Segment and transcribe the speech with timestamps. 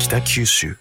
[0.00, 0.78] 北九州。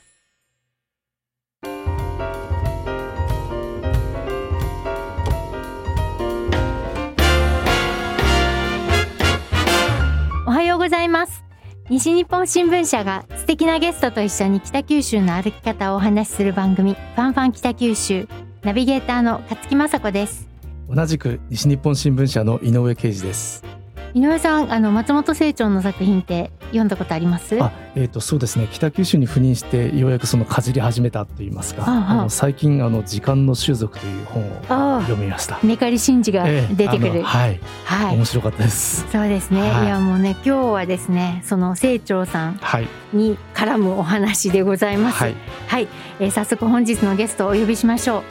[10.48, 11.44] おはようございます。
[11.90, 18.26] 西日本新聞社が素敵なゲストと一緒に北九州の歩き方をお話しする番組ファンファン北九州
[18.64, 20.48] ナビゲーターの勝木雅子です。
[20.90, 23.79] 同じく西日本新聞社の井上啓二です。
[24.14, 27.62] 井上さんあの松本清張の作品って読んだことあります？
[27.62, 28.68] あ、えっ、とそうですね。
[28.72, 32.16] 北九州に赴任してようやくそのかじり始めたと言いますか、はあ。
[32.16, 35.56] の最近あの時間の種族という本をあ読みました。
[35.56, 35.60] あ。
[35.64, 38.16] メカリ真司がええ出てくる、あのはい、はい。
[38.16, 39.06] 面白かったです。
[39.12, 39.86] そうですね、はい。
[39.86, 45.18] い、やもうね今日はですねその清張さんはい、に絡むお話でございます。
[45.18, 45.36] はい、
[45.68, 45.88] はい、
[46.20, 48.24] えー早速本日のゲストをお呼びしましょう。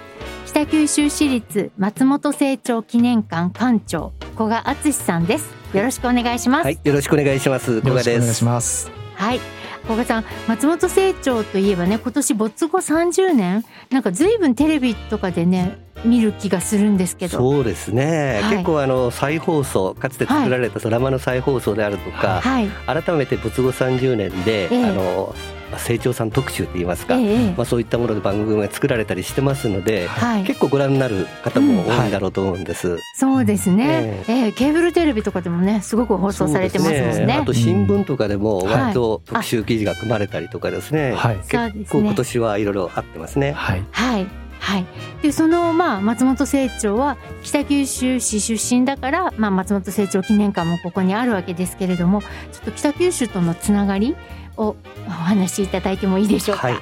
[0.47, 6.64] 北九州市立松本清張記念館館長古賀敦さんですよろしくお願いします。
[6.64, 7.74] はい、よろしくお願いします。
[7.74, 8.45] よ古賀ですろしくお願いし。
[8.45, 8.91] ます。
[9.14, 9.41] はい。
[9.84, 17.39] 古賀さん松本清張といえばね今年没後30年なんか随分テレビとかでね見る気がするんですけど。
[17.39, 18.56] そうですね、はい。
[18.56, 22.69] 結構あの再放送かつて作られたドラマの再放送であるとか、はい。
[22.86, 24.84] 改めて没後30年で、ええ。
[24.84, 27.24] あのまあ成長さん特集って言いますか、ええ。
[27.24, 30.44] ええまあ、そういったもので番組が作られたりしてますので、はい。
[30.44, 32.98] 結構ご覧になる方も多いんだろうと思うんです。
[33.14, 34.52] そうですね、ええ。
[34.52, 37.34] ケーブルテレビとかでもねすごく放送されてますもんそうですね。
[37.34, 43.52] あと新聞とかでもはい割と特集記事が組まれたりとかですね、はい、結構今年はいろいろあってますね。
[43.52, 44.27] はい、はい。
[44.61, 44.86] はい、
[45.22, 52.28] でそのまあ松本清張は北九州市出身だから、まあ、松本清張記念館もここにあるわけですけれどもちょ
[52.62, 54.16] っと北九州とのつながり
[54.59, 56.69] をお話しいただいてもいいでしょうか？
[56.69, 56.78] はい、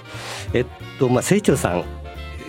[0.54, 0.66] えっ
[0.98, 1.84] とまあ清張さん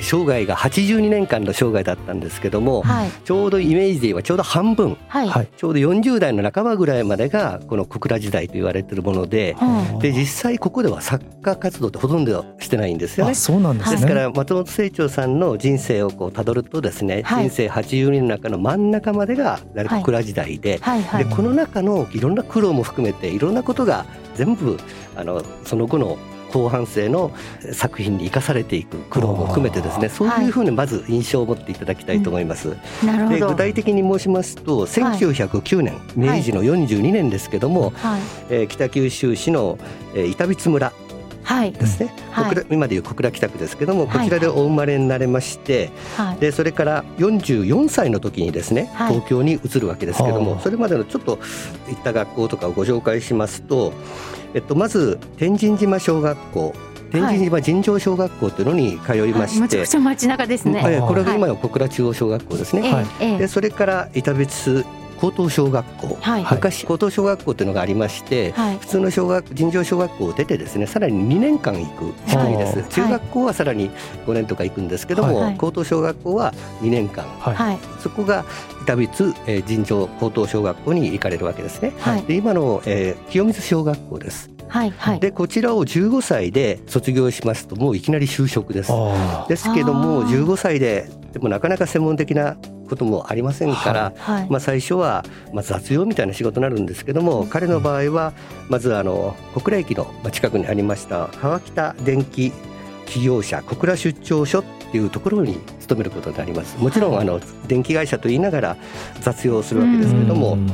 [0.02, 3.12] 生涯が82年間の生涯だったんですけども、はい。
[3.26, 5.28] ちょうどイメージで言えばちょうど半分はい。
[5.28, 10.00] はい、ちょうど40代の半ばぐらいまでがこの小倉時代と言われているものでうん。
[10.00, 13.32] で実際ここでは作家活動ってほとんどしてないんですよね。
[13.32, 13.36] あ、。
[13.36, 13.96] そうなんですね。
[13.98, 17.50] ですから松本清張さんの人生をこう辿るとですね、はい。
[17.50, 21.04] 人生82年の中の真ん中までが小倉時代で、はい。
[21.04, 21.26] はい。
[21.26, 24.06] でこの中のいろんな苦労も含めていろんなことが
[24.36, 24.78] 全部
[25.16, 26.18] あのその後の
[26.58, 27.32] 後半生の
[27.72, 32.76] 作品に生かされていく苦労も含めてですねそういうふうにまず印象を持っていただきたいと思います。
[33.06, 33.36] なるほど。
[33.36, 38.22] で具体的に申しますと1909年、明治の42年ですけども、はい。
[38.50, 39.78] えー北九州市の、
[40.16, 41.07] えー板光村はい
[41.72, 42.66] ですね、はい。
[42.70, 44.18] 今でいう小倉北区ですけどもはい。
[44.20, 46.38] こちらでお生まれになれまして、はい。
[46.38, 49.14] でそれから44歳の時にですねはい。
[49.14, 50.62] 東京に移るわけですけども、はあ。
[50.62, 51.40] それまでのちょっと
[51.88, 53.94] 行った学校とかをご紹介しますと、
[54.54, 56.74] えっと、まず天神島小学校
[57.12, 60.82] 天神島尋常小学校というのに通いまはいして、むちゃくちゃ街中ですね。
[60.82, 61.38] はいこれがはい。
[61.38, 62.82] 今の小倉中央小学校ですね。
[62.86, 63.38] ええはいええ。
[63.38, 64.86] でそれから板別
[65.20, 66.44] 高等小学校、はい。
[66.44, 68.78] 昔高等小学校というのがありまして、はい。
[68.78, 72.90] 普通の小学尋常小学校を出てですねさらに2年間行く仕組みです、はい。
[72.90, 73.90] 中学校はさらに
[74.26, 75.56] 5年とか行くんですけども、はい。
[75.58, 77.26] 高等小学校は2年間。
[78.00, 78.46] そこが
[78.84, 81.94] 板別、えー尋常高等小学校に行かれるわけですね。
[82.00, 82.24] はい。
[82.24, 84.50] で今の、えー清水小学校です。
[84.68, 84.94] はい。
[84.98, 85.20] はい。
[85.20, 88.92] でこちらを15歳で卒業しますともういきなり就職です。
[89.48, 94.48] ですけどあもー15歳ででもなかなか専門的なこともありませんから、はい。
[94.50, 98.34] まあ、最初はまあ雑用みたいな仕事になるんですけども、彼の場合は
[98.70, 102.52] まずあの小倉駅の近くにありました川北電気
[103.06, 106.78] 企業者小倉出張所っていうところに勤めることになります。
[106.78, 107.22] もちろんはい。
[107.22, 108.78] あの電気会社と言いながら
[109.22, 110.72] 雑用をするわけですけども、うん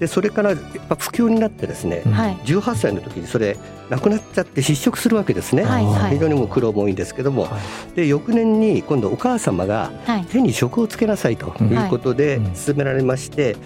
[0.00, 2.12] でそれからやっぱ不況になってですね、うん。
[2.12, 2.36] はい。
[2.36, 3.58] 18歳の時にそれ
[3.90, 6.14] なくなっちゃって失職するわけですね、はいはい。
[6.14, 7.58] 非常にもう苦労も多いんですけども、は
[7.92, 7.96] い。
[7.96, 10.24] で翌年に今度お母様がはい。
[10.24, 12.54] 手に職をつけなさいということでうん。
[12.54, 13.56] 進められまして、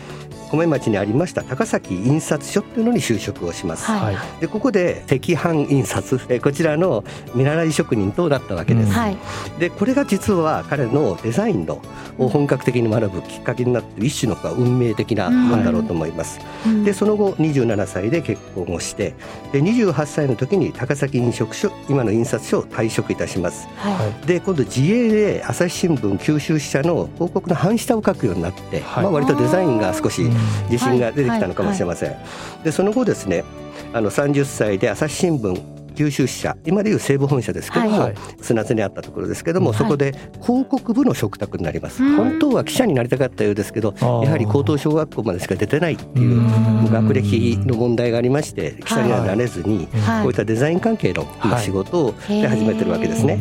[0.56, 3.84] 米町にありました高崎印刷所っていうのに就職をします。
[3.90, 4.14] はい。
[4.14, 4.40] はい。
[4.40, 7.04] でここで赤飯印刷えこちらの
[7.34, 8.86] 見習い職人となったわけです。
[8.86, 9.16] うんはい。
[9.58, 11.82] でこれが実は彼のデザインの
[12.18, 16.40] を本格的に学ぶきっかけになっている一種の運命的なものだろうと思います。
[16.66, 16.84] うん。
[16.84, 19.14] でその後27歳で結婚をして
[19.52, 23.66] で28歳の時に高崎飲食所今の印刷所を退職いたします。
[23.76, 24.26] はい。
[24.26, 29.04] で今度自営で朝日新聞九州支社の広告の半下を書くようになって、はい。
[29.04, 30.34] まあ、割とデザインが少しうん
[30.70, 32.16] 自信が出てきたのかもしれません。
[32.62, 33.44] でその後ですね
[33.92, 38.14] あの30歳で朝日新聞九州支社今でいう西部本社ですけども、はい。
[38.40, 39.78] 砂津にあったところですけども、はい。
[39.78, 40.12] そこで
[40.42, 46.90] 広告部の食卓になります、うん本当は記者になりたかったようですけどやはり高等小学校までしか出てないっていううん。
[46.90, 50.22] 学歴の問題がありまして記者にはなれずに、はい。
[50.22, 53.38] こういったデザイン関係の今仕事をで始めてるわけですね。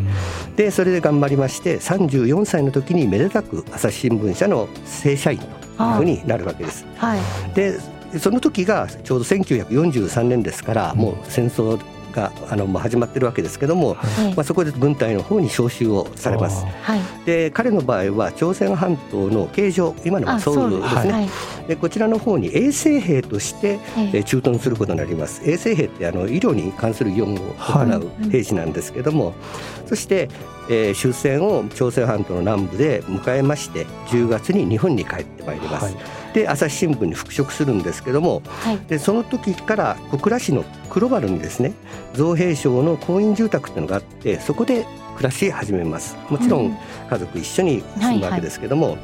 [0.56, 6.86] でそれで頑張りまして34歳の時にめでたく朝日新聞社の正社員というふうになるわけです。
[6.98, 7.20] はい
[7.56, 7.80] で
[8.20, 11.80] その時がちょうど1943年ですからもう戦争
[12.14, 16.66] があのもう始まってるわけですけども、ええまあ、そこで軍隊の方に招集をされます。
[16.66, 17.02] はい。
[17.26, 21.30] で彼の場合は朝鮮半島の形状今のあソウルですね、はい。
[21.68, 23.80] でこちらの方に衛生兵として
[24.14, 25.42] え駐屯することになります。
[25.50, 29.34] 衛生兵ってあの医療に関する業務を行う兵士なんですけども、
[29.86, 30.30] そして、
[30.70, 38.78] えー終戦を朝鮮半島の南部で迎えまして10月に日本に帰ってまいります、はいで朝日新聞に復職するんですけどもはい。
[38.88, 41.74] でその時から小倉市の黒原にですね
[42.14, 44.86] 造兵省の公員住宅っていうのがあってそこで
[45.16, 46.18] 暮らし始めます。
[46.30, 46.78] もちろうんん。
[47.10, 48.98] 家族一緒に住むわけですけども、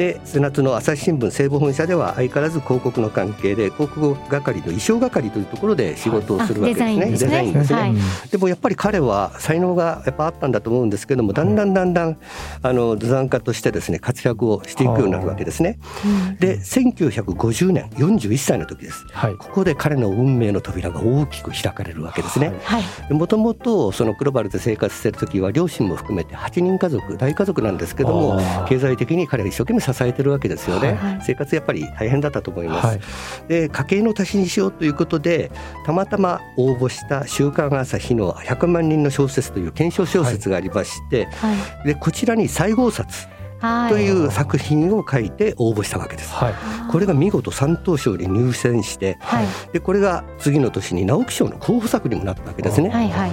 [0.00, 7.78] で瀬夏の朝日新聞西部本社では相変わらず広告の関係で広告係の衣装係というところで仕事をするわけですね、あデザインですね。
[7.78, 7.94] はい。
[8.30, 12.16] でもやっぱり彼は才能がやっぱあったんだと思うんですけどもだんだんだんだん
[12.62, 15.78] あの図案家としてですね活躍をしていくようになるわけですね。
[16.02, 16.36] うん。
[16.36, 19.04] で1950年41歳の時です。
[19.12, 19.34] はい。
[19.34, 22.54] ここで彼の運命の扉が大きく開かれるわけですね。
[22.64, 23.12] はい。
[23.12, 33.00] もともとその黒原で生活してる時は両親も含めて8人家族大家族なんですけども経済的に彼は一生懸命支えてるわけですよね、はい生活やっぱり大変だったと思います、はい。
[33.48, 35.50] で家計の足しにしようということで
[35.84, 41.52] たまたま応募した「週刊朝日」の「100万人の小説」という検証小説がありまして、は
[41.84, 41.88] い。
[41.88, 43.28] でこちらに西郷札
[43.60, 43.92] はい。
[43.92, 46.32] という作品を書いて応募したわけです。
[46.32, 46.54] はい。
[46.90, 49.46] これが見事三等賞に入選してはい。
[49.72, 52.88] でこれが次の年に直木賞の候補作にもなったわけですね。
[52.88, 53.30] はいはい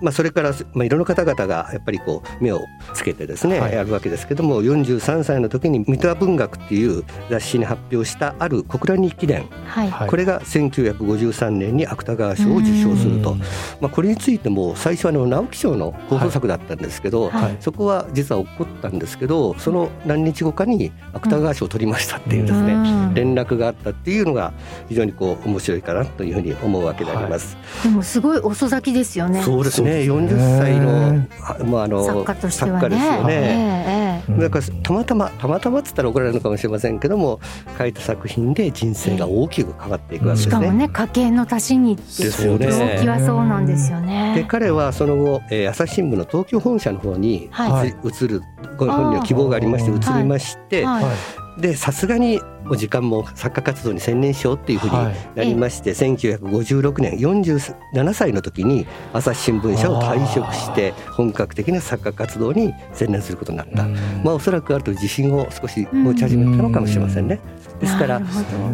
[0.00, 2.60] まあ、それから、まあ、いろんな方々がやっぱりこう目を
[2.94, 3.72] つけてですね、はい。
[3.72, 9.90] やるわけですけども43歳の時に「三田文学」っていう雑誌に発表したある小倉日記伝、はい。
[9.90, 10.08] はい。
[10.08, 13.38] これが1953年に芥川賞を受賞すると、うん。
[13.80, 17.56] まあ、これについても最初はあの直木賞の候補作だったんですけど、はい。
[17.60, 23.14] そこは実は起こったんですけどその何日後かに芥川賞を取りましたっていうですね、うん。
[23.14, 24.52] 連絡があったっていうのが
[24.88, 27.56] 非常にこう面白いかなというふうに思うわけであります。
[27.82, 29.42] でもすごい遅咲きですよね。
[29.42, 29.87] そうですね。
[29.88, 32.88] ね40歳のあまああの作家としてはね。
[32.88, 33.34] ですよね。
[33.88, 34.08] ええ
[34.38, 37.40] だからたまたまたまたまっつったら怒られるのかもしれませんけども
[37.78, 40.70] 書いた作品で人生が大きく変わっていくわけですね。
[40.70, 42.66] ね家計の足しにってですよね。
[42.66, 47.88] はそうなんですよでね彼はその後、えー朝日新聞の東京本社の方にはい。
[48.04, 48.42] 移る
[48.76, 51.12] ご本人は希望がありましてあ移りまして、はいは
[51.58, 51.60] い。
[51.60, 52.40] でさすがに
[52.76, 55.14] 時間も作家活動に専念しようっていうふうにはい。
[55.34, 63.84] なりまして、1956年47歳の時に朝日新聞社を退職して本格的な作家活動に専念することになった。
[64.24, 67.40] まあおそらくあると自信を少し持ち始めたのかもしれませんね。
[67.80, 68.20] ですから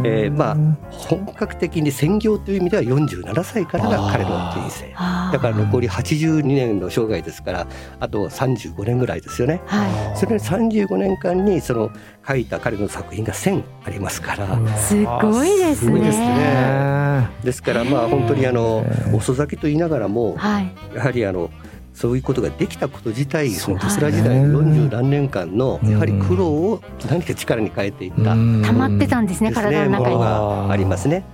[0.05, 0.57] えーまあ
[0.91, 4.93] 本格的に専業という意味では47歳からが彼の人生。
[5.33, 7.67] だから残り82年の生涯ですから
[8.01, 9.61] あと35年ぐらいですよね。
[9.67, 11.91] はそれ35年間にその
[12.27, 14.45] 書いた彼の作品が1000ありますから。
[14.45, 16.27] いすごいですすごいですね。
[16.29, 20.73] ねですからまあ本当にあの遅咲きと言いながらもはい。
[20.95, 21.51] やはりあの
[21.95, 28.35] そういうことができたこと自体そのテスラ時代の40何年間のやはり苦労を何か力に変えていった。
[28.35, 28.37] 溜
[28.73, 30.05] まってたんですね体の中に。
[30.05, 31.25] ねものがありますね。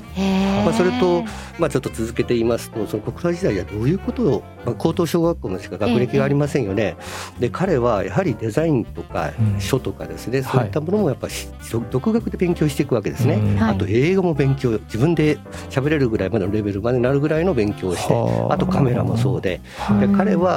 [0.64, 1.24] まあ、それと、
[1.58, 6.96] まあ、ちょっと続けて言いますとその国際時代はどういうことを、まあ、高等小学校までしか学歴がありませんよね。
[7.38, 9.60] で彼はやはりデザインとかうん。
[9.60, 11.34] 書とかですね、そういったものもやっぱり
[11.90, 13.36] 独学で勉強していくわけですね。
[13.58, 13.70] はい。
[13.72, 15.38] あと英語も勉強自分で
[15.70, 18.14] 喋れるぐらいまでのレベルまでなるぐらいの勉強をして
[18.50, 18.58] あ。
[18.58, 19.60] とカメラもそうで。
[20.00, 20.49] でうん彼は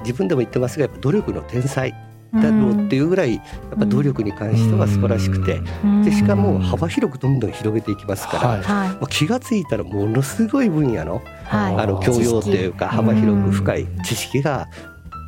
[0.00, 1.94] 自分でも言ってますがやっぱ努力の天才
[2.34, 3.42] だろうっていうぐらいや
[3.74, 5.60] っぱ努力に関しては素晴らしくて。
[5.84, 6.04] うん。
[6.04, 8.62] でしかも幅広くどんどん広げていきますから。
[8.62, 9.06] はい。
[9.08, 11.76] 気がついたらものすごい分野のはい。
[11.76, 14.68] あの教養というか幅広く深いい知識が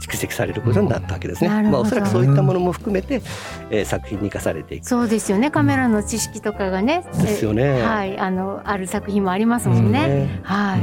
[0.02, 1.48] 蓄積されることになったわけですね。
[1.48, 3.22] まあおそらくそういったものも含めて、
[3.70, 4.86] えー作品に生かされていく。
[4.86, 5.50] そうですよね。
[5.50, 7.78] カメラの知識とかがねですよね。
[7.78, 8.18] えはい。
[8.18, 10.80] あのある作品もありますもんね、ねはい、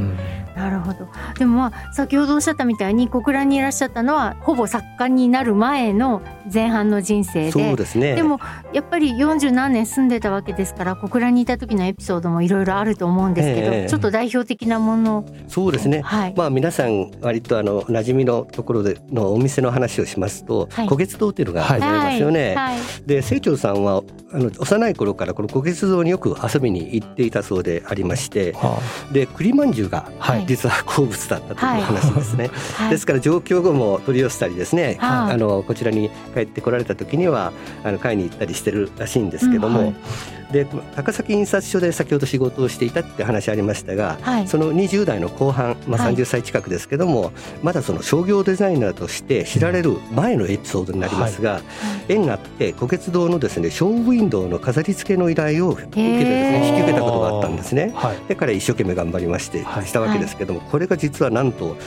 [0.59, 1.07] なるほど。
[1.37, 6.21] でもまあ先ほどおっしゃったみたいに小倉にいらっしゃったのはほぼ作家になる前の
[6.53, 7.51] 前半の人生で。
[7.51, 8.15] そうですね。
[8.15, 8.39] でも
[8.73, 13.89] やっぱり40何年住んでたわけですから小倉にいた時のエピソードもいろいろあると思うんですけど、ええ。
[13.89, 15.25] ちょっと代表的なもの。
[15.47, 16.01] そうですね。
[16.01, 20.87] はい、まあ皆さん割とあの馴染みのところでのお店の話をしますと、はい。
[20.87, 22.55] 古月堂っていうのがございますよね。
[22.55, 22.75] はい。
[22.75, 22.79] はい。
[23.05, 28.79] で清張さんはあの幼い頃からこの古月堂によく遊びに行っていたそうでありましては
[29.11, 32.49] で栗まんじゅうがはい実は好物だったという話ですね。
[32.75, 32.89] はい。
[32.89, 35.33] ですから上京後も取り寄せたりですね、はい。
[35.33, 37.53] あのこちらに帰ってこられた時には
[37.83, 40.65] あの買いに行ったりしてるらしいんですけども、うんはいで
[40.95, 44.47] 高崎印刷所で先ほど仕事をしていたって話ありましたが、はい。
[44.47, 46.15] その20代の後半、まあ、はい。
[46.15, 51.61] 30歳近くですけども、まだその商業デザイナーとして知られる前のエピソードになりますが、
[52.07, 57.91] 縁があって虎穴堂のですねショーウィンドウの飾り付けの依頼を受けてですね引き受けたことがあったんですね。
[57.95, 58.17] はい。
[58.27, 59.85] で彼一生懸命頑張りましてはい。
[59.85, 61.77] したわけですけども、これが実はなんと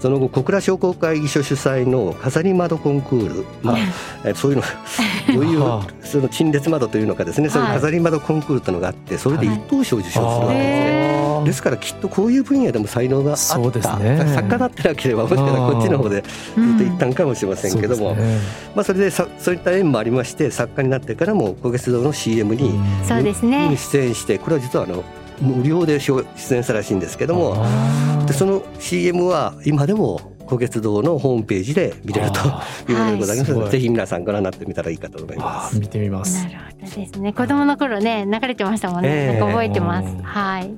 [0.00, 3.76] その後小倉商工会議所主催の飾り窓コンクール、まあ、
[4.24, 4.62] えそういうの
[5.34, 7.50] どういうはその陳列窓というのかですね。
[7.50, 11.10] そういう飾り窓コンクールというのがあってそれで一等賞を受賞するわけですね。
[11.44, 14.22] ですからきっとこういう分野でも才能があったそうですね。
[14.34, 18.38] 作家だってなければもしかしたらこっちの方でずっと行ったんかもしれませんけども、そうですね。
[18.74, 22.84] まあ、それでさそういった縁もありまして作家になってからも小月堂の CM にうん。
[23.06, 23.76] そうですね。
[23.76, 25.04] 出演してこれは実はあの
[25.40, 27.54] 無料で出演したらしいんですけども。
[27.56, 33.70] あでその CM は今でも小月堂のホームページで見れるとあいうことでございますので、はい。
[33.72, 35.76] ぜひ皆さんご覧になってみたらいいかと思います。
[35.76, 36.44] あ見てみます。
[36.44, 37.32] なるほどですね。
[37.32, 39.26] 子供の頃ね流れてましたもんね、ええ。
[39.26, 40.08] なんか覚えてます。
[40.08, 40.70] うんはい。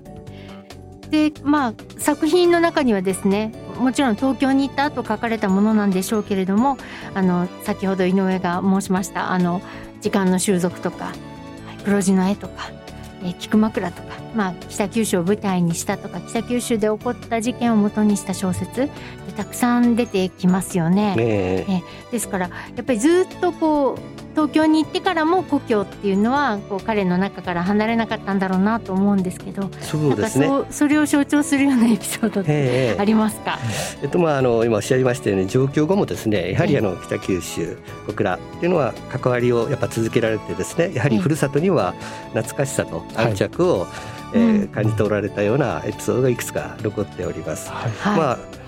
[1.11, 6.79] でまあ作品の中にはですねもちろん東京に行った後書かれたものなんでしょうけれども
[7.13, 9.61] あの先ほど井上が申しましたあの
[10.01, 12.71] 時間の習俗とかはい黒字の絵とか
[13.23, 18.91] えー菊枕とか、まあ、北九州を舞台にしたとか北九州で起こった事件を元にした小説で
[19.37, 21.17] たくさん出てきますよね。
[21.17, 30.49] ねえですからやっぱりずっとこう東京に行ってからも故郷っていうのはこう彼の中から離れなかったんだろうなと思うんですけどそうですね。
[30.71, 33.01] それを象徴するようなエピソードってええ。
[33.01, 33.59] ありますか、
[34.03, 41.93] えっとまあ、あの今おっしゃいましたように上京後もですねやはりあの北九州小倉っていうのは関わりをやっぱ続けられてですねやはりふるさとには
[42.33, 43.87] 懐かしさと愛着を、
[44.35, 44.69] えーうん。
[44.69, 47.71] 感じておられたようなエピソードがいくつか残っております。
[47.71, 47.93] はい。
[47.93, 48.19] はい。
[48.19, 48.62] まあ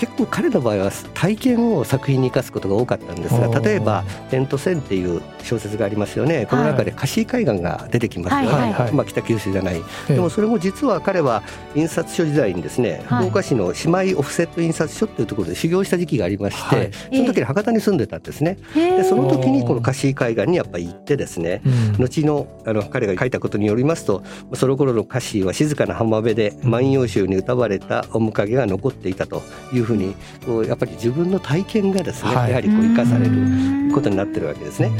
[0.00, 6.46] 結構彼の場合は体験を作品に生かすことが多かったんですが例えば「点と線」っていう小説がありますよね。
[6.48, 9.76] この中で貸海岸が出てきますよね、はいはいまあ、北九州じゃない。
[9.76, 10.14] ええ。
[10.14, 11.42] でもそれも実は彼は
[11.74, 13.26] 印刷所時代にですね、はい。
[13.26, 16.90] 福岡市の姉妹オフセット印刷所っていうところで修行した時期がありまして、はい。
[17.12, 18.56] その時に博多に住んでたんですね。
[18.74, 21.60] でその時にこの貸海岸にやっぱり行ってですね
[21.98, 22.04] うん。
[22.04, 24.22] 後のあの彼が書いたことによりますと
[24.54, 29.42] その頃の歌詞は静かな浜辺で万葉集に歌われた面影が残っていたと
[29.72, 32.50] いうふうにこうやっぱり自分の体験がですね、はい。
[32.50, 34.90] やはりこう生かされうるんことになってるわけですね。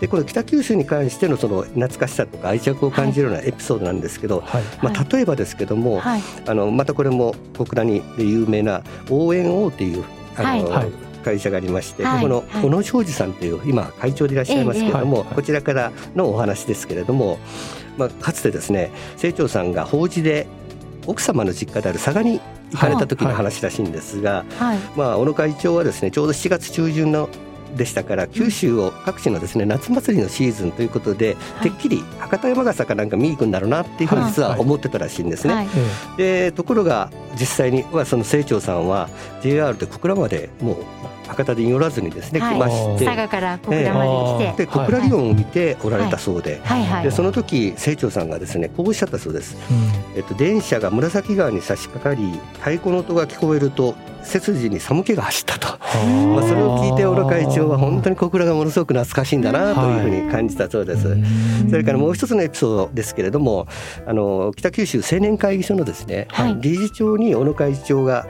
[0.00, 4.62] でこの北九州に関してのその懐かしさとか愛着を感じるようなエピソードなんですけど、はい。
[4.82, 6.22] まあ、例えばですけども、はい。
[6.46, 10.04] あのまたこれも小倉にで有名な応援王っていう
[10.36, 10.90] あの、
[11.24, 12.22] 会社がありまして、はい。
[12.22, 12.62] ここのはい。
[12.62, 17.38] 小野昌司さんという今会長でいらっしゃいますけれども、こちらからのお話ですけれども、
[17.96, 20.46] まあ、かつてですね清張さんが法事で
[21.06, 22.40] 奥様の実家である佐賀に
[22.72, 24.78] 行かれた時の話らしいんですが、はい。
[24.96, 27.28] まあ、小野会長はですねちょうど7月中旬の
[27.76, 31.70] でしたから九州を各地のですね夏祭りのシーズンということで、はい。
[31.70, 35.54] てっきり博多山笠かなんか見に行くんだろうなっていうふうに実は思ってたらしいんですね。
[35.54, 35.68] はい。
[36.18, 39.08] えでところが実際にはその清張さんは
[39.42, 40.76] JR で小倉までもう
[41.32, 42.56] 博多で寄らずにですね、はい。
[42.56, 43.04] 来まして。
[43.04, 44.04] 佐賀から小倉ま
[44.38, 46.60] で来て、えで小倉祇園を見ておられたそうで。
[46.64, 47.04] はいはい。
[47.04, 49.74] でその時清張さんがですねこうおっしゃったそうです、う
[50.14, 50.16] ん。
[50.16, 55.68] えっと、電車が紫川に差し掛かり太鼓の音が聞こえると背筋に寒気が走ったと、
[56.06, 61.08] んまあ、それを聞いて小野会長は本当に小倉がものすごく懐かしいんだなというふうに感じたそうです。
[61.08, 61.70] うん。
[61.70, 63.66] それからもう一つのエピソードですけれども
[64.06, 66.56] あの北九州青年会議所のですね、はい。
[66.60, 68.26] 理事長に小野会長が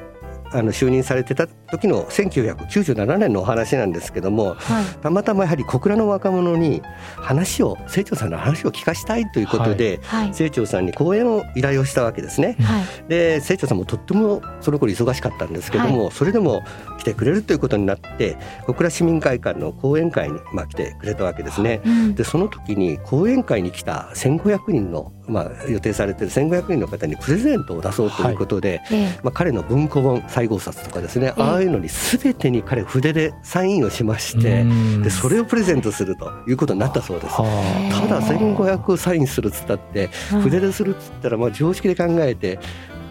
[0.52, 4.84] あの就任されてた時の1997年のお話なんですけどもはい。
[5.00, 6.82] たまたまやはり小倉の若者に
[7.16, 10.32] 話を清張さんの話を聞かしたいということで、はい。
[10.32, 12.56] 清張さんに講演を依頼をしたわけですね。
[12.60, 12.84] はい。
[13.08, 16.62] で清張さんもとってもその頃忙しかったんですけども、それでも
[16.98, 18.36] 来てくれるということになって
[18.66, 21.80] 小倉市民会館の講演会に、まあ、来てくれたわけですね。
[21.84, 22.14] うん。
[22.14, 29.20] でその時に講演会に来た1500人の、まあ、予定されている1500人の方にプレゼントを出そうということで、ええ。
[29.22, 37.34] まあ、彼の文庫本西郷札とかですね、いうのに全てに彼筆でサインをしまして、うんでそれをプレゼントするということになったそうです。
[37.34, 37.44] は
[37.90, 42.58] ただ1500サインするっつったってうん筆でするっつったらまあ常識で考えて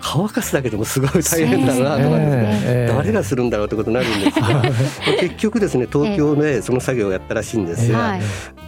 [0.01, 4.61] 乾かすだけでもすごい大変だなとかですね、ええ誰がするんだろうってことになるんですが
[5.19, 8.21] 結局ですね東京でその作業をやったらしいんですが、はい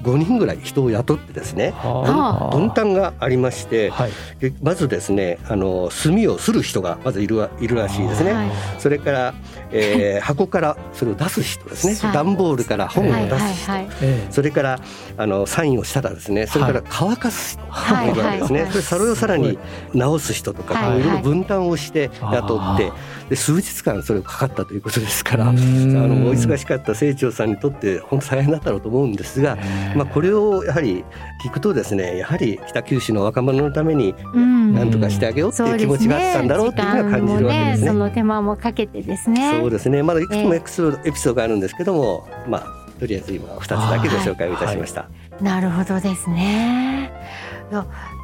[0.04, 4.12] 5人ぐらい人を雇ってですねは分担がありましてはい。
[4.40, 8.34] でまずですねあの炭をする人がまずいるわいるらしいですね。
[8.34, 8.52] はい。
[8.80, 9.34] それから、
[9.72, 12.14] えー 箱からそれを出す人ですね、はい。
[12.14, 13.88] 段ボールから本をはい出す人、はい。
[14.30, 14.80] それから
[15.18, 18.72] あのサインをしたらですねそれから乾かす人はいがいるわけですね、はい。
[18.72, 19.58] それそれをさらに
[19.94, 22.96] 直す人とか、はいいろいろ分担をして雇ってあ
[23.30, 25.58] で数日間それをかかったということですから、うん。
[25.58, 29.58] あのお忙しかった清張さんにとって本当大変だったろうと思うんですが
[29.96, 31.04] まあ、これをやはり
[31.44, 34.74] 聞くとですねやはり北九州の若者のためにうん。
[34.74, 37.88] 何とかしてあげようっていう気持ちがあったんだろうっていうのは感じるわけですね。
[37.88, 39.60] その手間もかけてですね。
[39.60, 40.04] そうですね。
[40.04, 45.10] まだいくつもエピソード,、エピソードがあるんですけどもまあとりあえず今2つだけご紹介をいたしました。
[45.42, 47.12] なるほどですね。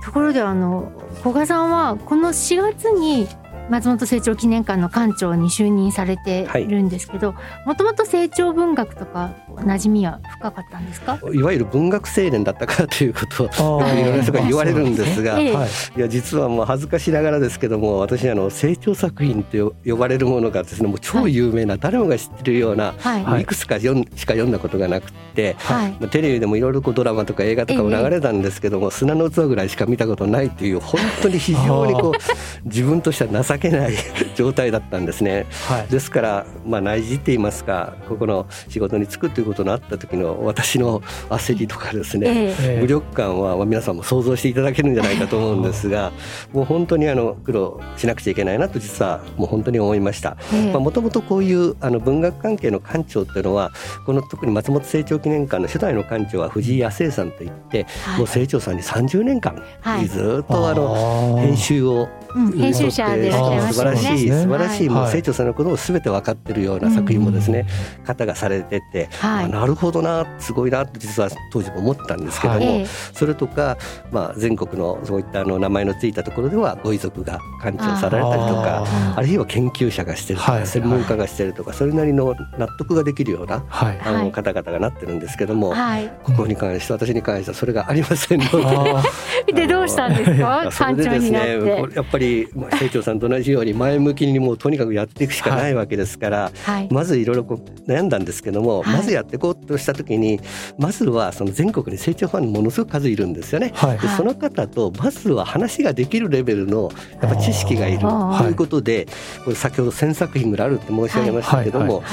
[0.03, 0.91] ところであの
[1.21, 3.27] 古賀さんはこの4月に
[3.69, 7.35] 松本清張記念館の館長に就任されているんですけど
[7.65, 11.19] もともと清張文学とか馴染みは深かったんですか？
[11.33, 13.43] いわゆる文学青年だったかということ
[13.77, 15.55] をいろんな人が言われるんですが、ええ。
[15.55, 23.41] はいいや実はもう恥ずかしながらですけども私あの成長作品と呼ばれるものがですねもう超有名な、誰もが知ってるような、はい。
[23.41, 25.91] いくつか読んしか読んだことがなくって、はい。
[25.99, 32.13] まあテレビでもいろいろこうドラマとか映画とかも流れたんですけども、砂の器ぐらいしか見たことないという本当に非常にこう
[32.65, 33.93] 自分としては情けない
[34.35, 35.45] 状態だったんですね。
[35.67, 35.91] はい。
[35.91, 42.73] ですから、まあ、内示って言いますかここの仕事に就くということになった時の私の焦りとかですね、ええ。
[42.73, 42.81] ええ。
[42.81, 46.11] 無力感はまあ皆さんも想像していただけるんじゃないかと思うんですが
[46.53, 50.37] もう本当にあの苦労しなくちゃいけないなと実はもう本当に思いました。
[50.53, 50.77] ええ。
[50.77, 53.71] もともとこういうあの文学関係の館長っていうのは
[54.05, 58.19] この特に松本清張記念館の初代の館長は藤井康江さんといって、はい。
[58.19, 60.07] もう清張さんに30年間、はい。
[60.07, 61.49] ずっとあのー。
[61.49, 63.41] 編集をうん編集者でいら
[63.71, 64.41] 素晴らしい、ね。
[64.43, 67.65] 素晴らしい、もうはい清張さんのことを全て分かってるような作品もですね、
[68.05, 73.77] 方がされてて、なるほどなすごいなって実は当時も思ったんですけども、それとか、
[74.11, 86.09] まあ、全国のそういったあの名前のついたところではご遺族が館長されたりとかああるいは研究者がしてるとか、はい専門家がしてるとかそれなりの納得ができるようなはいあの、はい方々がなってるんですけども、はい。
[86.23, 88.49] ここに関して私に関してはそれがありませんので。
[88.65, 89.03] あ
[89.53, 90.63] でどうしたんですか？
[90.69, 91.95] 館長になって。
[91.95, 96.87] やっぱりまあ清張さんと同じように前向きにもうとにかくやっていくしかないわけですから、はい。
[96.91, 98.95] まずいろいろこう悩んだんですけども、はい。
[98.97, 100.39] まずやっていこうとした時に
[100.77, 103.71] まずはその全国に清張ファンものすごく数いるんですよね。
[103.75, 103.89] はい。
[103.91, 103.99] はい。
[103.99, 108.07] でその方とまずは話ができるレベルのやっぱ知識がいると
[108.47, 109.07] いうことで、
[109.43, 112.03] これ先ほど1,000作品ぐらいあるって申し上げましたけども、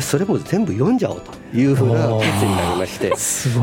[0.00, 3.12] それも全部読んじゃおうというふうな決意になりまして。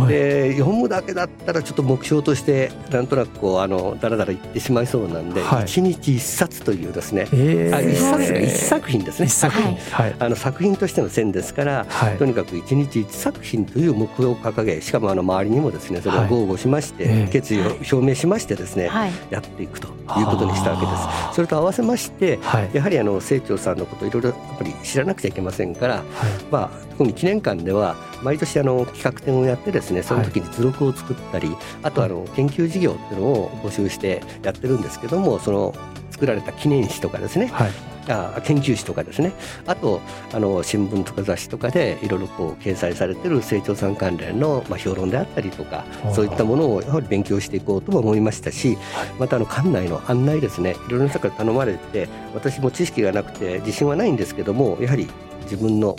[0.08, 5.64] で読むだけだったらちょっと目標としてなんとなくこうあのだらだら言ってしまいそうなんで、はい。
[5.64, 9.76] 一日一冊というですね、えーあ一冊が一作品ですね一作品。
[9.76, 10.16] はい。
[10.20, 19.12] あの作品としての線ですから、はいとにかく一日一作品という目標を掲げしかもあの周りにもですねそれをはい豪語しまして、ええ決意を表明しましてですね、はい。
[19.30, 20.92] やっていくということにしたわけで
[21.32, 22.70] すそれと合わせましてはい。
[22.74, 26.04] やはりあの清張さんのこといろいろやっぱり知らなくちゃいけませんから、はい。
[26.52, 35.76] まあ、特に記念館では毎年あの企画展をやってですねその時に図録を作ったり、あとあの研究事業っていうのを募集してやってるんですけどもその
[36.24, 37.48] 作られた記念誌とかですね。
[37.48, 37.72] はい。
[38.06, 39.34] あ研究誌とかですね。
[39.66, 40.02] あと
[40.34, 48.78] あの新聞とか雑誌とかでいろいろこう掲載されてる清張さん関連の、まあ、評論であったりとかそういったものをやはり勉強していこうとも思いましたし
[49.20, 50.72] またあの館内の案内ですね。
[50.72, 55.08] いろいろな人から頼まれて私も知識がなくて自信はないんですけどもやはり
[55.44, 55.96] 自分の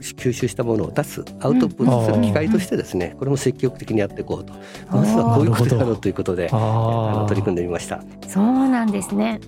[0.00, 4.52] 吸収したものを出すアウトプットする機会としてですねこれも積極的にやっていこうと。
[4.90, 6.56] まずはこういうことだろうということであ。
[6.56, 8.02] の取り組んでみました。
[8.28, 9.40] そうなんですね。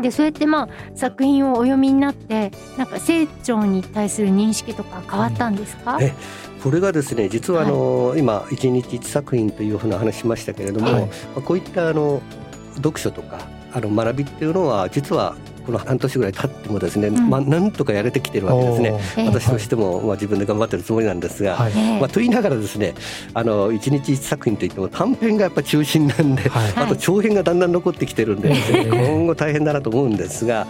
[0.00, 5.98] でそうやってまあ作品をお読みになってなんか成長に対する認識とか変わったんですか？
[6.00, 6.14] え
[6.62, 11.08] これがですね実はあの、今一日一作品というふうな話しましたけれども、はいま
[11.38, 12.20] あこういったあの
[12.76, 13.38] 読書とか
[13.72, 19.26] あの学びっていうのは実はこの半年ぐらい経ってもですね、んまあなんとかやれてきてるわけですね。
[19.26, 21.72] 私としても、まあ、自分で頑張ってるつもりなんですが、はい。
[21.74, 22.94] ええまあ、と言いながらですね
[23.34, 26.72] あの一日一作品といっても短編がやっぱ中心なんで、はい。
[26.72, 30.66] はいあと長編がだんだん残ってきてるんで、ねええ今後大変だなと思うんですが、はい。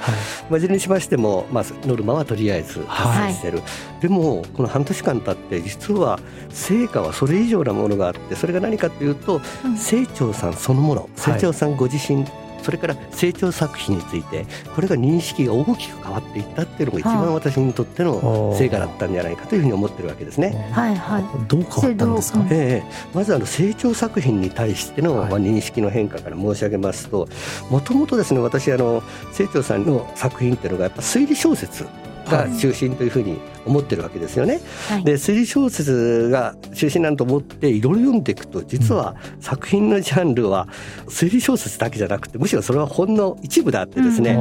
[0.50, 3.62] まあ、いずれにしましても、まあ、ノルマはとりあえず達成してる、
[4.00, 6.18] でもこの半年間経って実は
[6.50, 12.24] 成果はそれ以上なものがあってそれが何かというとうん清張さんそのもの清張さんご自身、
[12.62, 20.70] それから清張作品についてこれが認識が大きく変わっていったっていうのが一はあ番私にとっての成果だったんじゃないかというふうに思ってるわけですね。
[20.72, 21.24] はいはい。
[21.48, 22.46] どう変わったんですか？
[22.50, 27.28] ええ、まずあの成長作品に対しての、認識の変化から申し上げますと
[27.70, 29.02] もともとですね私あの
[29.34, 31.86] 清張さんの作品っていうのがやっぱ推理小説
[32.30, 34.60] が中心というふうに思ってるわけですよね。
[34.88, 35.04] はい。
[35.04, 40.68] で推理小説が中心なんと思っていろいろ読んでいくと実は作品のジャンルは
[41.06, 44.32] 推理小説だけじゃなくてむしろそれはほんの一部であってですね、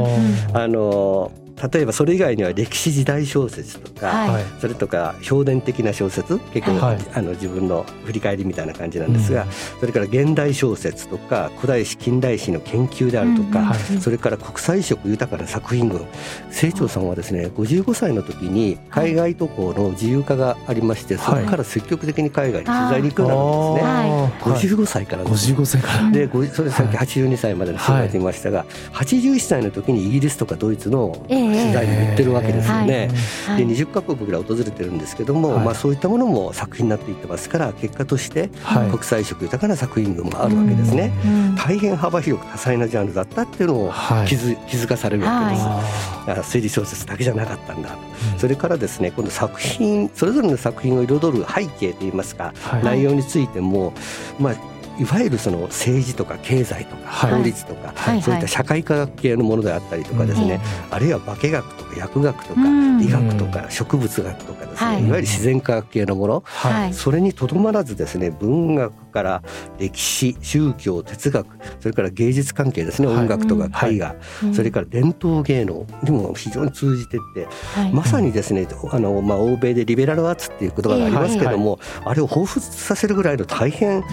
[0.49, 1.31] うんあの
[1.73, 4.43] 例えばそれ以外には歴史時代小説とか、はい。
[4.61, 6.97] それとか評伝的な小説結構、はい。
[7.13, 9.45] あの自分の振り返りみたいな感じなんですが、
[9.79, 13.69] それから現代小説とか古代史近代史の研究であるとか、うんうん。
[13.71, 16.05] はいそれから国際色豊かな作品群。
[16.51, 24.43] 清張さんはですね55歳の時に海外渡航の自由化がありまして、そこから積極的に海外に取材に行くようになるんですね。
[24.43, 24.49] あー。
[24.51, 24.59] はい。
[24.59, 33.09] 55歳からです55歳でごそれさっき82歳までの人がいましたが、81歳の時にイギリスとかドイツのええ取材に行ってるわけですよね。
[33.47, 33.65] はい。
[33.65, 35.65] で20カ国ぐらい訪れてるんですけども、はい。
[35.65, 38.89] まあ、そういったものも作品になっていってますから結果としてはい。
[38.89, 41.11] 国際色豊かな作品群もあるわけですね。
[41.25, 41.55] うん。
[41.55, 44.27] 大変幅広く多彩なジャンルだったっていうのをはい。
[44.27, 45.65] 気づ,、気づかされるわけです。
[45.65, 45.79] あ
[46.27, 52.83] あ推理小説だけじゃなかったんだ、ーそれからですね今度作品それぞれの作品を彩る背景といいますか、はい。
[52.83, 53.93] 内容についても、
[54.39, 54.55] まあ、
[54.99, 57.33] いわゆるその政治とか経済とかはい。
[57.39, 58.21] 法律とか、はい。
[58.21, 60.59] そういった社会科学系のものであったりとかですね、
[60.91, 64.99] あるいは化学とか薬学とかうん医学とか植物学とかですね、はい。
[64.99, 66.73] い、わゆる自然科学系のもの、はい。
[66.73, 66.93] はい。
[66.93, 69.43] それにとどまらずですね文学から
[69.79, 71.47] 歴史宗教哲学
[71.79, 73.07] それから芸術関係ですね。
[73.07, 73.17] はい。
[73.17, 74.53] 音楽とかはい絵画、うん。
[74.53, 77.93] それから伝統芸能にも非常に通じてってはい。
[77.93, 84.03] まさにですねあの、まあ、欧米でリベラルアーツっていう言葉がありますけども、あれを彷彿させるぐらいの大変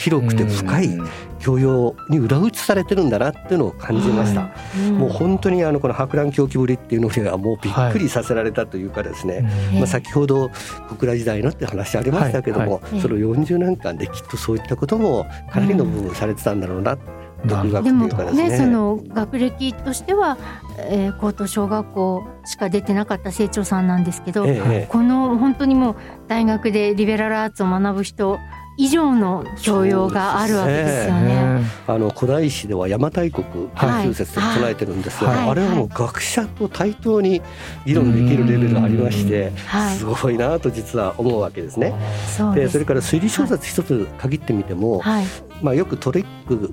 [0.00, 1.08] 広くて深いうん
[1.40, 4.50] 教養に裏打ちされてるんだなっていうのを感じました。
[4.76, 10.50] うんもう本当にあのこの博覧狂気ぶりっていうのにはもうびっくりさせられたというかですね、ええまあ、先ほど
[10.90, 12.92] 小倉時代のって話ありましたけども、はい。
[12.92, 13.00] はい。
[13.00, 16.98] その40年間できっとそういったこともかなりの部分されてたんだろうな、
[17.46, 18.50] 独学ってでもいうかですね。
[18.50, 20.36] ねその学歴としては、
[20.76, 24.86] えー高等小学校しか出てなかった清張さんなんですけど、ええええ。
[24.88, 25.96] この本当にもう
[26.28, 28.38] 大学でリベラルアーツを学ぶ人
[28.80, 31.60] 以上の教養があるわけですよね。
[31.86, 35.50] あの古代史では邪馬台国研究説と唱えてるんですが、はい。
[35.50, 37.42] あれはもう学者と対等に
[37.84, 39.96] 議論できるレベルがありまして、はい。
[39.96, 41.92] すごいなと実は思うわけですね。
[42.34, 45.26] そでそれから推理小説一つ限ってみても、はい、
[45.60, 46.72] まあ、よくトリック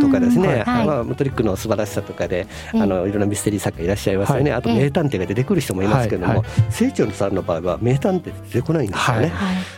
[0.00, 0.86] とかですね、うんはい。
[0.86, 2.80] まあ、トリックの素晴らしさとかで、ええ。
[2.80, 4.58] あのいろんなミステリー作家いらっしゃいますよね、はい。
[4.58, 6.44] あと名探偵が出てくる人もいますけども、
[6.76, 9.32] 清張さんの場合は名探偵出てこないんですよね。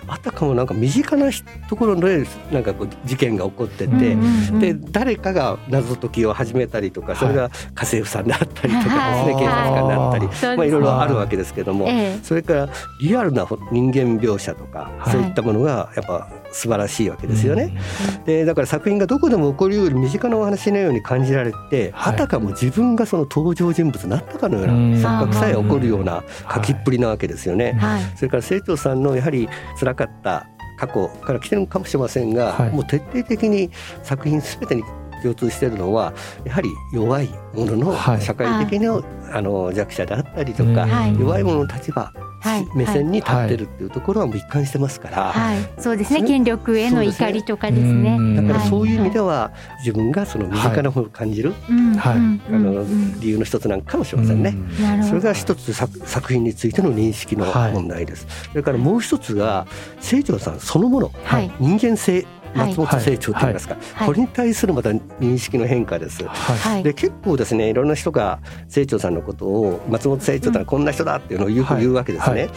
[0.09, 1.27] あたかもなんか身近な
[1.69, 4.17] ところでなんかこう事件が起こってて、
[4.61, 12.19] で誰かが謎解きを始めたりとかそれが家政婦さんであったりとかですね、はい警察官であったり、まあ、いろいろあるわけですけども、ええ。
[12.23, 12.69] それから
[13.01, 15.13] リアルな人間描写とか、はい。
[15.13, 17.77] そういったものがやっぱ素晴らしいわけですよね。
[18.25, 22.15] でだから作品がどこでも起こりうる身近なお話のように感じられて、はい。
[22.15, 24.95] あたかも自分がその登場人物になったかのようなうん。
[24.95, 27.75] 錯覚さえ起こるような書きっぷりなわけですよね。
[27.75, 28.03] はい。
[28.17, 30.47] それから清張さんのやはり辛かった
[30.79, 32.71] 過去から来てるのかもしれませんが、はい。
[32.71, 33.71] もう徹底的に
[34.03, 34.83] 作品すべてに
[35.23, 36.13] 共通しているのは
[36.45, 38.23] やはり弱いもののはい。
[38.23, 39.01] 社会的な、
[39.33, 41.21] あの弱者であったりとか、はい。
[41.21, 42.26] 弱い者の立場、はい
[42.75, 46.23] 目線に立ってるっていうところはもう一貫してますから、はい、そうですね。
[46.23, 48.17] 権力への怒りとかですね。
[48.19, 52.17] うんだからはいそういう意味では自分がその身近なものを感じる、うんはい。
[52.17, 53.21] うんあのうん。
[53.21, 54.55] 理由の一つなんかもしれませんね。
[55.09, 57.73] それが一つ作作品についての認識のはい。
[57.73, 58.27] 問題です。
[58.51, 59.67] それからもう一つが
[60.01, 61.51] 清張さんそのもの、はい。
[61.59, 64.07] 人間性はい松本清張といいますか、はい。
[64.07, 66.25] これに対するまた認識の変化です。
[66.25, 66.59] はい。
[66.59, 68.39] はいで結構ですねいろんな人が
[68.73, 72.49] 清張さんのことを松本清張とはこんな人だっていうのをよく言うわけですね。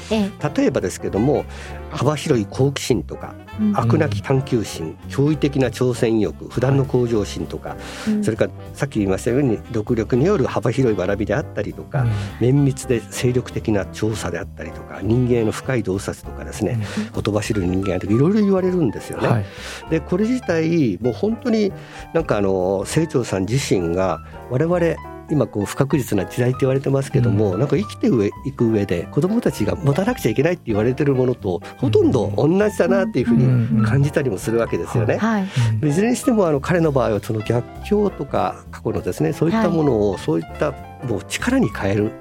[0.56, 1.46] 例えばですけども
[1.92, 3.34] 幅広い好奇心とか
[3.74, 7.76] 飽くなき探求心驚異的な挑戦意欲不断の向上心とか、
[8.08, 8.24] うん。
[8.24, 12.06] それからさっき言いましたように独力による幅広い学びであったりとか、
[12.40, 16.80] 綿密で精力的な調査であったりとか人間への深い洞察とかですね、
[17.14, 19.28] ほとばしる人間とかいろいろ言われるんですよね。
[19.28, 19.46] はい。
[19.90, 21.72] でこれ自体もう本当に
[22.14, 24.20] なんかあの清張さん自身が
[24.50, 24.80] 我々
[25.32, 27.60] 今こう不確実な時代って言われてますけども、うん。
[27.60, 28.08] なんか生きて
[28.46, 35.18] いく上で子どもたちが持たなくちゃいけないって言われてるものとほとんど同じだなっていうふうに感じたりもするわけですよね。
[35.18, 35.48] はい。
[35.88, 35.92] い。
[35.92, 40.72] ずれにしてもあの彼の場合はその逆境とか過去のですねそういったものをそういった
[41.04, 42.12] もう力に変える、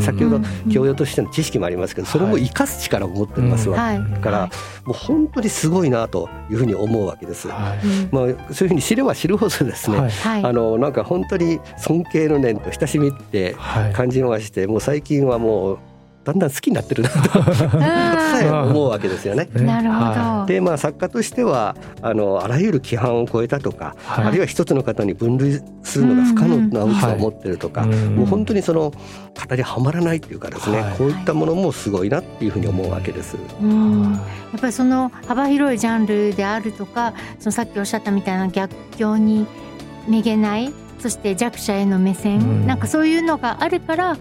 [0.00, 0.40] 先ほど
[0.72, 4.10] 教養としての知識もありますけどそれも生かす力を持ってますわ、はい。
[4.12, 4.50] だから
[4.84, 7.48] もう本当にすごいなというふうに思うわけです。
[7.48, 7.74] まあ、
[8.12, 10.10] そういうふうに知れば知るほどですね、
[10.42, 13.92] あのなんか本当に尊敬の念と親しみってはい。
[13.92, 15.78] 感じましてもう最近はもう
[16.24, 17.18] だんだん好きになってるなと。
[17.18, 19.48] さえ思うわけですよね。
[19.54, 20.04] ね なるほど。
[20.04, 24.24] はでまあ作家としてはあのあらゆる規範を超えたとか、はい。
[24.26, 28.16] あるいは一つの方に分類するのが不可能な大きさを持ってるとか、うんうん。
[28.16, 30.94] もう本当にその語りはまらないっていうかですね、はい。
[30.96, 33.36] こういったものもすごいなっていうふうに思うわけです。
[33.62, 34.12] うん。
[34.12, 34.18] や
[34.56, 39.46] っぱりその幅広いジャンルであるとかそのさっきおっしゃったみたいな逆境に
[40.08, 42.66] めげないそして弱者への目線、うん。
[42.66, 44.16] なんかそういうのがあるから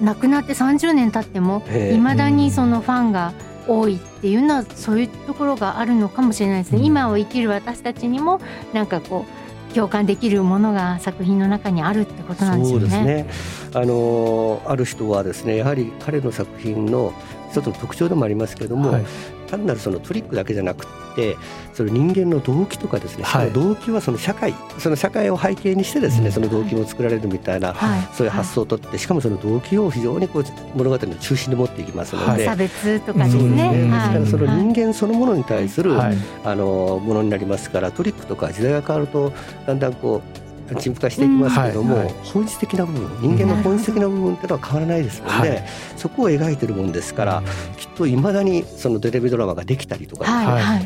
[0.00, 3.32] 亡くなって30年経ってもええいまだにそのファンが
[3.66, 6.78] 多いっていうのはそういうところがあるのかもしれないですね。
[6.78, 8.40] うん今を生きる私たちにも
[8.72, 9.26] なんかこ
[9.70, 12.80] う共感できるものが作品の中にあるってことなんですそう。
[12.80, 13.26] ですね。
[13.74, 17.12] あのある人はですねやはり彼の作品の
[17.50, 19.04] 一つの特徴でもありますけれども、はい
[19.48, 21.36] 単なるそのトリックだけじゃなくって
[21.74, 23.50] その人間の動機とかですね、はい。
[23.50, 26.32] その動機はその社会その社会を背景にしてですね、うん。
[26.32, 30.44] その動機も作られるみたいな、はい、そういう発想をとってしかもその動機を非常にこう
[30.76, 32.44] 物語の中心に持っていきますので。
[32.44, 33.86] 差別とかですそうですね。
[33.86, 34.20] ねはい。
[34.20, 36.16] ですからそのはい人間そのものに対する、はい。
[36.44, 39.32] あのものになりますからトリックとか時代が変わると
[39.66, 42.14] だんだんこう陳腐化していきますけども、うんはいはい。
[42.24, 45.64] 本質的な部分人間の本質的な部分っていうのは変わらないですので、はい。
[45.96, 47.42] そこを描いてるもんですから、
[47.76, 50.26] きっといまだにそのテレビドラマができたりとか、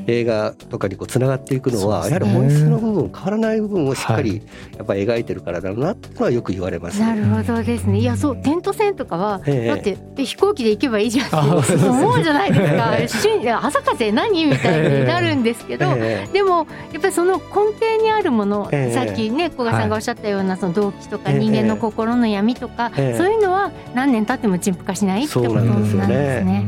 [0.07, 4.43] 映画とかにこうつながっていくのは、やはり本質の部分変わらない部分をしっかはり
[4.77, 7.01] やっぱり描いてるからだろうなっていうのはよく言われます。
[7.01, 7.99] なるほどですね。
[7.99, 9.67] いやそうテント船とかは、ええ。
[9.69, 11.37] だってえ飛行機で行けばいいじゃんって
[11.87, 13.61] 思うじゃないですか。
[13.65, 15.87] 朝風何みたいになるんですけど。
[15.97, 17.43] えでもやっぱりその根
[17.79, 18.95] 底にあるもの、ええ。
[18.95, 21.39] さっきね古賀さんがおっしゃったようなその動機とかええ。
[21.39, 23.19] 人間の心の闇とか、ええ。
[23.19, 25.97] そういうのは何年経っても陳腐化しないってことななんです
[26.45, 26.67] ね。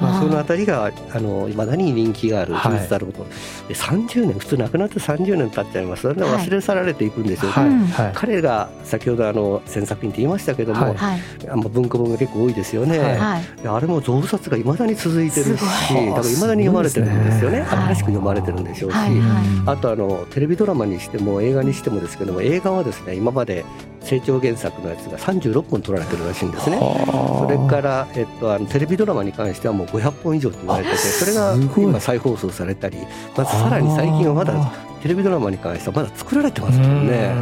[0.00, 3.24] まあ、そのあたりがあの未だに人気がある事実であること、
[3.68, 6.02] で30年普通亡くなって30年経っちゃいます。
[6.02, 7.66] それで忘れ去られていくんですよ、はい。
[7.66, 8.12] うんはい。
[8.14, 10.94] 彼が先ほどあの千作品って言いましたけども、はい。
[10.94, 13.68] はいあんま文庫本が結構多いですよね、はい。
[13.68, 17.56] あれも増刷がいまだに続いてるしだからいまだに読まれてるんですよね。
[17.60, 17.66] ね。
[17.66, 19.10] 新しく読まれてるんでしょうし、はい。
[19.10, 19.18] はい。
[19.66, 23.64] あとあのテレビドラマにしても映画にしてもですけども映画はですね今まで
[24.00, 26.78] 成長原作のやつが36本撮られてるらしいんですね。
[26.78, 32.98] それから、えっと、あのテレビドラマに関してはもう500本以上と言われててそれが今再放送されたり
[33.36, 34.72] まずさらに最近はまだ
[35.02, 37.32] テレビドラマに関してはまだ作られてますもんね。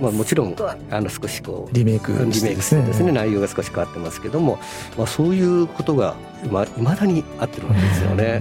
[0.00, 0.54] まあ、もちろん
[0.90, 3.12] あの少しこうリメイクリメイクしてですね。
[3.12, 4.58] 内容が少し変わってますけども、
[4.96, 8.40] まあ、そういうことがいま未だに合ってるわけですよね。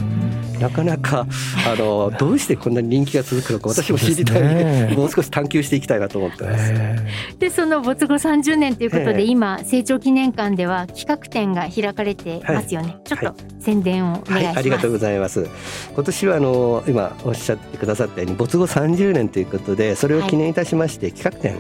[0.60, 1.28] なかなか
[1.68, 4.96] あのどうしてこんなに人気が続くのか私も知りたい、そうですね。
[4.96, 6.72] もう少し探求していきたいなと思ってます。
[6.74, 6.96] え
[7.39, 9.24] でその没後30年ということで、ええ。
[9.26, 15.48] 今成長記念館では企画展が開かれてますよね、ちょっはと宣伝をお願いします、はい、ありがとうございます。
[15.94, 21.58] 今年はあの今おっしゃってくださったように没後30年ということでそれを記念いたしまして企画展、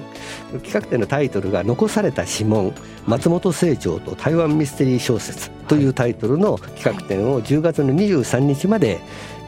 [0.63, 2.73] 企画展のタイトルが残された指紋。
[3.05, 5.51] 松本清張と台湾ミステリー小説。
[5.67, 8.99] というタイトルの企画展を10月の23日まで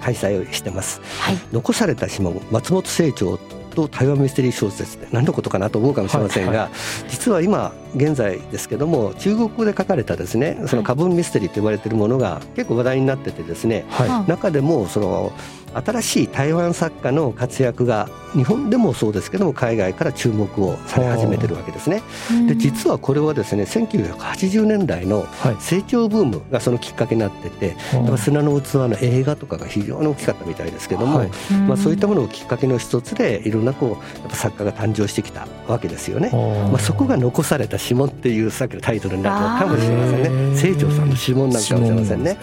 [0.02, 1.02] 開催をしてます。
[1.22, 1.38] はい。
[1.52, 2.42] 残された指紋。
[2.52, 3.40] 松本清張
[3.76, 4.98] と台湾ミステリー小説。
[4.98, 6.70] って何のことかなと思うかもしれませんが、はい。
[7.10, 15.34] 実は今現在ですけども中国語で書かれたですねそのカブンミステリーと呼ばれているものが結構話題になっててですねは中でもその
[15.74, 22.02] 新しい台湾作家の活躍が日本でもそうですけども海外から注目をされ始めてるわけですね。
[22.48, 31.30] で実はこれはですね1980年代のいはい成長ブームがそのきっかけになっててやっぱ砂の器の映画とかが非常に大きかったみたいですけども、はい。
[31.68, 36.30] まあ、そういったものをきっかけの一つでいろんなこうやっぱ作家が誕生してきたわけですよね。
[36.32, 40.60] まあ、そこが残された指紋っていうさっきのタイトルになるのかもしれませんね。
[40.60, 42.38] 清張さんの指紋なんかもしれませんね。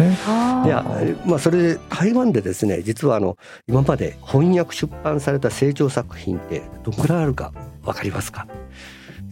[0.65, 8.47] いやあまあ、それで台湾でですね実はあの今まで翻訳出版された清張作品ってどんくらいあるか分かりますか？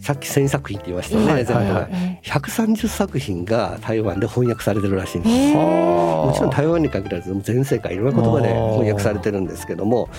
[0.03, 1.73] さっき1000作品って言いましたよね、はい全部はい。
[1.73, 5.35] はいえ130作品が台湾で翻訳されてるらしいんです。
[5.35, 10.09] えもちろん台湾に限らず全世界いろんな言葉で翻訳されてるんですけども。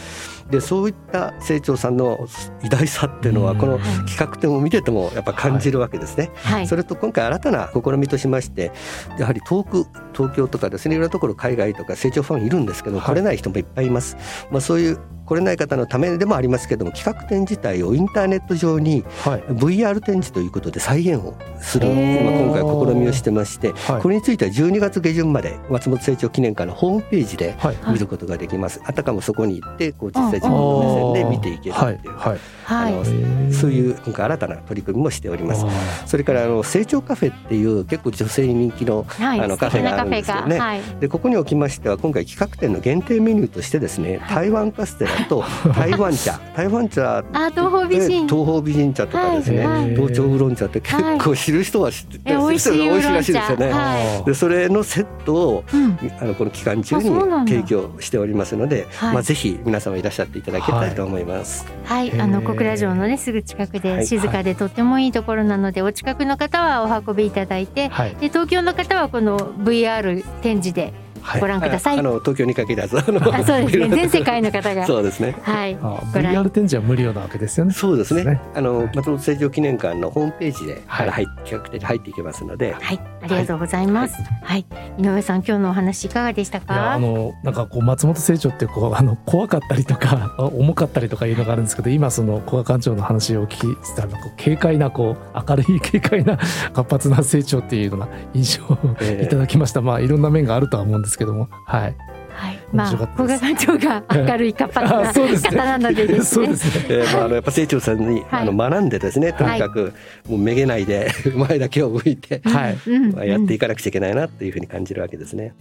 [0.50, 2.26] でそういった清張さんの
[2.62, 3.58] 偉大さっていうのはうん。
[3.58, 6.30] このはい企画展を見ててもやっぱ感じるわけですね。
[6.36, 6.66] はい。
[6.66, 8.72] それと今回新たな試みとしまして
[9.18, 13.06] やはり遠く東京とかですねいろんなところ海外とか成長ファンいるんですけど、はい。
[13.06, 14.16] 来れない人もいっぱいいます。
[14.50, 19.40] まあ、そういう来れない方のためでもありますけども企画展自体をインターネット上にはい。
[19.42, 22.24] VR 展示ということで再現をする、へー。
[22.24, 24.02] まあ、今回試みをしてまして、はい。
[24.02, 27.76] これについては12月下旬まで松本清張記念館のホームページではい。
[27.92, 28.80] 見ることができます。
[28.84, 32.38] あたかもそこに行ってこう実際自分の目線で見ていけるっていう、はい。
[32.64, 32.92] はい。
[32.92, 35.64] あのそういう今回新たな取り組みもしております。
[36.06, 39.40] それからあの成長カフェっていう結構女性に人気のはい。
[39.40, 40.60] あのカフェがあるんですよね。
[41.00, 46.38] でここにおきましては今回企画展の限定メニューとしてですね台湾カステラと台湾茶。
[46.54, 47.24] 台湾茶。
[47.32, 48.26] あ東方美人。
[48.28, 49.82] 東方美人茶とかですね、はい。
[49.84, 49.90] はい。
[49.96, 53.70] 東京ウーロン茶って結構知る人は知ってて、え美味しい美味しいらしいですよね。
[53.70, 54.24] はい。
[54.24, 55.98] でそれのセットをうん。
[56.20, 57.02] あのこの期間中に
[57.46, 59.14] 提供しておりますので、はい。
[59.14, 61.66] まあぜひ皆様いらっしゃっていただけたらと思います。
[61.84, 63.80] はい、あの小倉城のねすぐ近くはい。
[63.80, 68.16] で静かでとってもいいところなので、お近くの方はお運びいただいて、はい。
[68.20, 70.92] で東京の方はこの VR 展示で
[71.40, 71.98] ご覧ください。
[71.98, 73.88] あの東京に限らずあそうですね。
[73.94, 74.86] 全世界の方が。
[74.86, 75.36] そうですね。
[75.42, 75.76] はい。
[75.82, 76.32] あご覧。
[76.34, 77.72] VR 展示は無料なわけですよね。
[77.72, 78.24] そうですね。
[78.24, 78.40] ね。
[78.54, 84.14] あの松本清張記念館のホームページではいから入って企画的に入っていけますので、はい、ありがとうございます。
[84.42, 84.66] はい、
[84.98, 86.92] 井上さん、今日のお話いかがでしたか？
[86.92, 86.98] あ。
[86.98, 96.38] のなんかこう松本清張ってこうあの怖かったりとかあ 重かったりとかいうのがあるんですけど今その古賀館長の話をお聞きしたらこう軽快なこう明るい軽快な
[96.72, 101.48] 活発な清張っていうのが印象をえーいただきました、まあいろんな面があるとは思うんですけども。
[101.66, 101.96] はい。
[102.34, 105.50] はい、まあ、面白かった古賀です館長が明るい活発なあそうですね。
[105.50, 106.24] 方なのでですね。
[106.24, 106.84] そうですね。
[106.88, 108.42] えーまあ、あのやっぱ清張さんに、はい。
[108.42, 109.94] あの学んでですねとにかく
[110.28, 111.10] もうめげないで
[111.48, 112.78] 前だけを向いて、はい。
[112.86, 115.54] うんまあ、やってうんいかなくちゃいけないなっていうふうに感じるわけですね。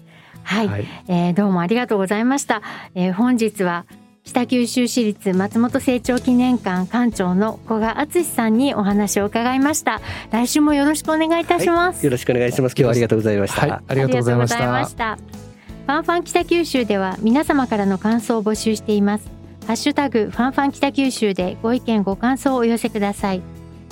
[0.43, 0.85] はい、はい。
[1.07, 2.61] えーどうもありがとうございました。
[2.95, 3.85] えー本日は
[4.23, 9.99] 北九州市立松本清張記念館館長の古賀厚志さんにお話を伺いました。
[10.31, 12.05] 来週もよろしくお願いいたします。
[12.05, 12.73] よろしくお願いします。
[12.73, 13.61] 今日はありがとうございました。
[13.61, 19.29] はいありがとうございましたありがとうございましたファンファン北九州では皆様からの感想を募集しています。
[19.67, 23.41] ハッシュタグファンファン北九州でご意見ご感想をお寄せください。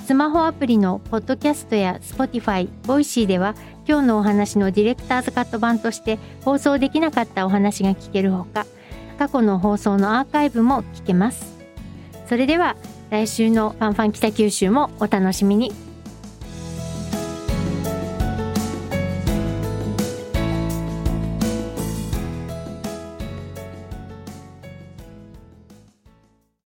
[0.06, 3.56] スマホアプリのポッドキャストや Spotify、ボイシーでは
[3.88, 8.66] 今日のお話のディレクターズカット版として放送できなかったお話が聞けるほか、
[9.22, 11.60] 過去の放送のアーカイブも聞けます。
[12.28, 12.76] それでは
[13.12, 15.91] 来週のファンファン北九州もお楽しみに。